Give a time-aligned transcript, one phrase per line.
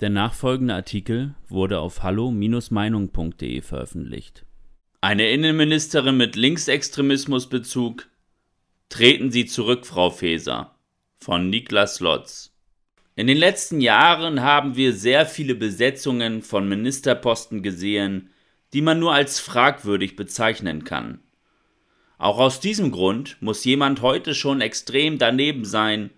[0.00, 4.44] Der nachfolgende Artikel wurde auf hallo-meinung.de veröffentlicht.
[5.00, 8.06] Eine Innenministerin mit Linksextremismusbezug.
[8.90, 10.74] Treten Sie zurück, Frau Faeser.
[11.18, 12.52] Von Niklas Lotz.
[13.14, 18.28] In den letzten Jahren haben wir sehr viele Besetzungen von Ministerposten gesehen,
[18.74, 21.20] die man nur als fragwürdig bezeichnen kann.
[22.18, 26.10] Auch aus diesem Grund muss jemand heute schon extrem daneben sein,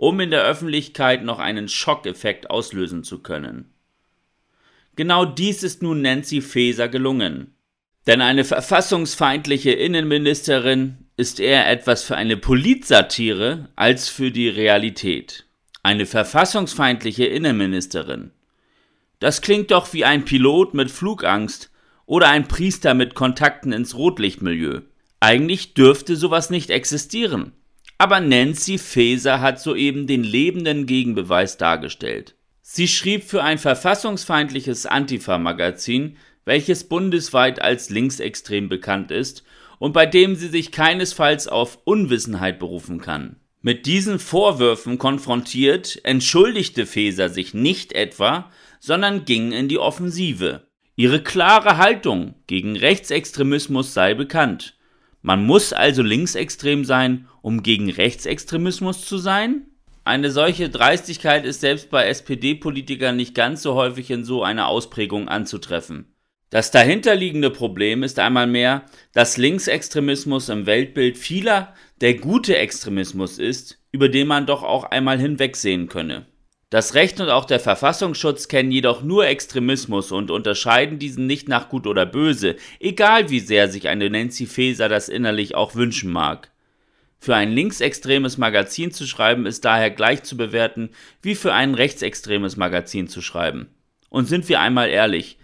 [0.00, 3.70] um in der Öffentlichkeit noch einen Schockeffekt auslösen zu können.
[4.96, 7.54] Genau dies ist nun Nancy Faeser gelungen.
[8.06, 15.44] Denn eine verfassungsfeindliche Innenministerin ist eher etwas für eine Politsatire als für die Realität.
[15.82, 18.30] Eine verfassungsfeindliche Innenministerin.
[19.18, 21.70] Das klingt doch wie ein Pilot mit Flugangst
[22.06, 24.80] oder ein Priester mit Kontakten ins Rotlichtmilieu.
[25.20, 27.52] Eigentlich dürfte sowas nicht existieren.
[28.00, 32.34] Aber Nancy Faeser hat soeben den lebenden Gegenbeweis dargestellt.
[32.62, 39.44] Sie schrieb für ein verfassungsfeindliches Antifa-Magazin, welches bundesweit als linksextrem bekannt ist
[39.78, 43.36] und bei dem sie sich keinesfalls auf Unwissenheit berufen kann.
[43.60, 50.66] Mit diesen Vorwürfen konfrontiert, entschuldigte Faeser sich nicht etwa, sondern ging in die Offensive.
[50.96, 54.79] Ihre klare Haltung gegen Rechtsextremismus sei bekannt.
[55.22, 59.66] Man muss also linksextrem sein, um gegen Rechtsextremismus zu sein?
[60.04, 65.28] Eine solche Dreistigkeit ist selbst bei SPD-Politikern nicht ganz so häufig in so einer Ausprägung
[65.28, 66.14] anzutreffen.
[66.48, 73.78] Das dahinterliegende Problem ist einmal mehr, dass Linksextremismus im Weltbild vieler der gute Extremismus ist,
[73.92, 76.26] über den man doch auch einmal hinwegsehen könne.
[76.70, 81.68] Das Recht und auch der Verfassungsschutz kennen jedoch nur Extremismus und unterscheiden diesen nicht nach
[81.68, 86.52] gut oder böse, egal wie sehr sich eine Nancy Faeser das innerlich auch wünschen mag.
[87.18, 90.90] Für ein linksextremes Magazin zu schreiben ist daher gleich zu bewerten,
[91.22, 93.74] wie für ein rechtsextremes Magazin zu schreiben.
[94.08, 95.38] Und sind wir einmal ehrlich,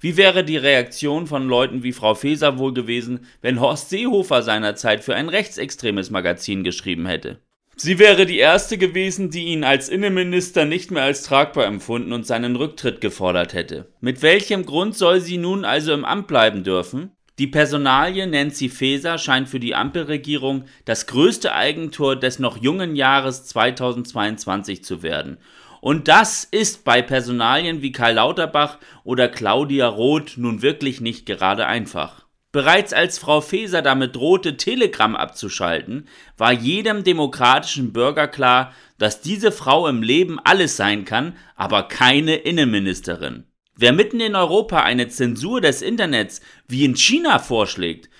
[0.00, 5.04] wie wäre die Reaktion von Leuten wie Frau Faeser wohl gewesen, wenn Horst Seehofer seinerzeit
[5.04, 7.38] für ein rechtsextremes Magazin geschrieben hätte?
[7.82, 12.26] Sie wäre die erste gewesen, die ihn als Innenminister nicht mehr als tragbar empfunden und
[12.26, 13.90] seinen Rücktritt gefordert hätte.
[14.02, 17.12] Mit welchem Grund soll sie nun also im Amt bleiben dürfen?
[17.38, 23.46] Die Personalie Nancy Faeser scheint für die Ampelregierung das größte Eigentor des noch jungen Jahres
[23.46, 25.38] 2022 zu werden.
[25.80, 31.66] Und das ist bei Personalien wie Karl Lauterbach oder Claudia Roth nun wirklich nicht gerade
[31.66, 32.26] einfach.
[32.52, 39.52] Bereits als Frau Faeser damit drohte, Telegram abzuschalten, war jedem demokratischen Bürger klar, dass diese
[39.52, 43.44] Frau im Leben alles sein kann, aber keine Innenministerin.
[43.76, 48.10] Wer mitten in Europa eine Zensur des Internets wie in China vorschlägt,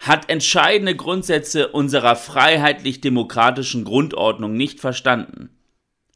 [0.00, 5.50] hat entscheidende Grundsätze unserer freiheitlich-demokratischen Grundordnung nicht verstanden.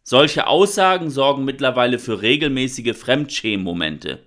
[0.05, 4.25] Solche Aussagen sorgen mittlerweile für regelmäßige Fremdschämmomente.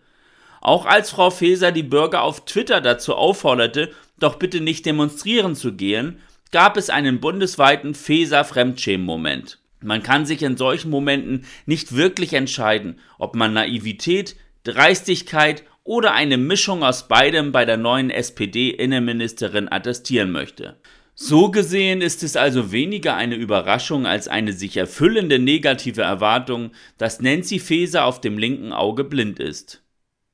[0.61, 5.73] Auch als Frau Faeser die Bürger auf Twitter dazu aufforderte, doch bitte nicht demonstrieren zu
[5.73, 6.19] gehen,
[6.51, 9.59] gab es einen bundesweiten Faeser-Fremdschämen-Moment.
[9.81, 16.37] Man kann sich in solchen Momenten nicht wirklich entscheiden, ob man Naivität, Dreistigkeit oder eine
[16.37, 20.77] Mischung aus beidem bei der neuen SPD-Innenministerin attestieren möchte.
[21.13, 27.21] So gesehen ist es also weniger eine Überraschung als eine sich erfüllende negative Erwartung, dass
[27.21, 29.84] Nancy Faeser auf dem linken Auge blind ist.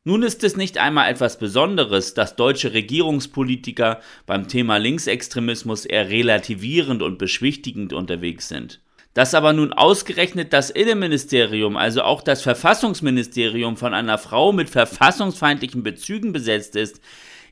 [0.03, 7.03] Nun ist es nicht einmal etwas Besonderes, dass deutsche Regierungspolitiker beim Thema Linksextremismus eher relativierend
[7.03, 8.81] und beschwichtigend unterwegs sind.
[9.13, 15.83] Dass aber nun ausgerechnet das Innenministerium, also auch das Verfassungsministerium von einer Frau mit verfassungsfeindlichen
[15.83, 16.99] Bezügen besetzt ist,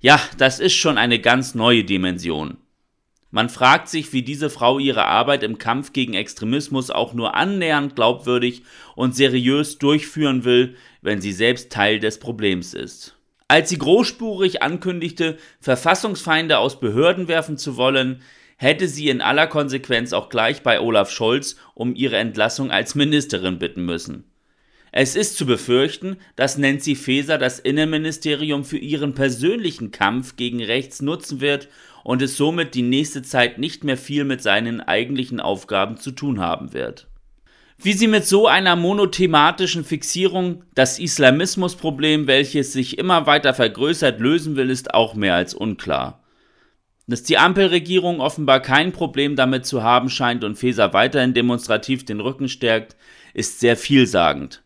[0.02, 2.58] ja, das ist schon eine ganz neue Dimension.
[3.32, 7.96] Man fragt sich, wie diese Frau ihre Arbeit im Kampf gegen Extremismus auch nur annähernd
[7.96, 8.64] glaubwürdig
[8.96, 13.16] und seriös durchführen will, wenn sie selbst Teil des Problems ist.
[13.48, 18.22] Als sie großspurig ankündigte, Verfassungsfeinde aus Behörden werfen zu wollen,
[18.58, 23.58] hätte sie in aller Konsequenz auch gleich bei Olaf Scholz um ihre Entlassung als Ministerin
[23.60, 24.26] bitten müssen.
[24.92, 31.02] Es ist zu befürchten, dass Nancy Faeser das Innenministerium für ihren persönlichen Kampf gegen rechts
[31.02, 31.68] nutzen wird
[32.04, 36.40] und es somit die nächste Zeit nicht mehr viel mit seinen eigentlichen Aufgaben zu tun
[36.40, 37.08] haben wird.
[37.82, 44.58] Wie sie mit so einer monothematischen Fixierung das Islamismusproblem, welches sich immer weiter vergrößert, lösen
[44.58, 46.22] will, ist auch mehr als unklar.
[47.08, 52.20] Dass die Ampelregierung offenbar kein Problem damit zu haben scheint und Feser weiterhin demonstrativ den
[52.20, 52.98] Rücken stärkt,
[53.34, 54.62] ist sehr vielsagend.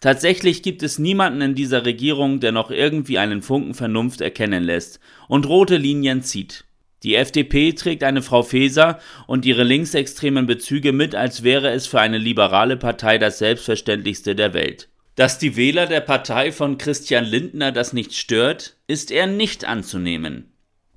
[0.00, 5.00] Tatsächlich gibt es niemanden in dieser Regierung, der noch irgendwie einen Funken Vernunft erkennen lässt
[5.28, 6.64] und rote Linien zieht.
[7.02, 12.00] Die FDP trägt eine Frau Faeser und ihre linksextremen Bezüge mit, als wäre es für
[12.00, 14.88] eine liberale Partei das Selbstverständlichste der Welt.
[15.14, 20.52] Dass die Wähler der Partei von Christian Lindner das nicht stört, ist eher nicht anzunehmen.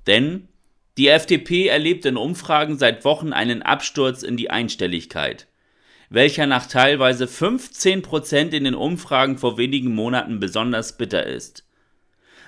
[0.06, 0.48] Denn
[0.96, 5.46] die FDP erlebt in Umfragen seit Wochen einen Absturz in die Einstelligkeit,
[6.10, 11.64] welcher nach teilweise 15 Prozent in den Umfragen vor wenigen Monaten besonders bitter ist.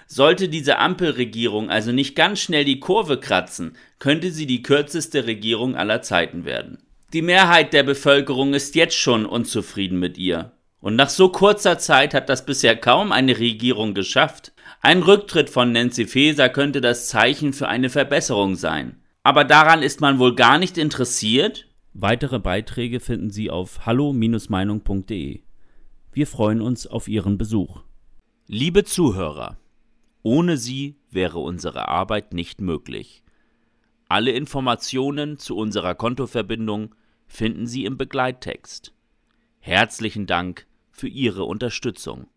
[0.06, 5.76] Sollte diese Ampelregierung also nicht ganz schnell die Kurve kratzen, könnte sie die kürzeste Regierung
[5.76, 6.78] aller Zeiten werden.
[7.12, 10.52] Die Mehrheit der Bevölkerung ist jetzt schon unzufrieden mit ihr.
[10.80, 14.52] Und nach so kurzer Zeit hat das bisher kaum eine Regierung geschafft.
[14.80, 18.96] Ein Rücktritt von Nancy Faeser könnte das Zeichen für eine Verbesserung sein.
[19.22, 21.66] Aber daran ist man wohl gar nicht interessiert?
[21.92, 25.40] Weitere Beiträge finden Sie auf hallo-meinung.de.
[26.12, 27.82] Wir freuen uns auf Ihren Besuch.
[28.46, 29.58] Liebe Zuhörer,
[30.22, 33.24] ohne sie wäre unsere Arbeit nicht möglich.
[34.08, 36.94] Alle Informationen zu unserer Kontoverbindung
[37.26, 38.94] finden Sie im Begleittext.
[39.58, 42.28] Herzlichen Dank für Ihre Unterstützung.